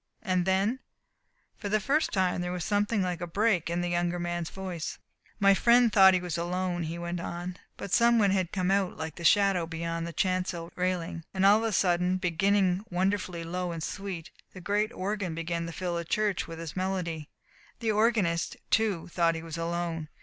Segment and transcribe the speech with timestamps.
[0.23, 0.79] And then"
[1.59, 4.97] For the first time there was something like a break in the younger man's voice.
[5.39, 7.57] "My friend thought he was alone," he went on.
[7.77, 11.61] "But some one had come out like a shadow beyond the chancel railing, and of
[11.61, 16.47] a sudden, beginning wonderfully low and sweet, the great organ began to fill the church
[16.47, 17.29] with its melody.
[17.77, 20.07] The organist, too, thought he was alone.